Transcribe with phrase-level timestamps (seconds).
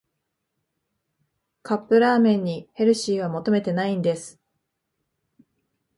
[1.61, 4.39] カップラーメンにヘルシーは求めてないんです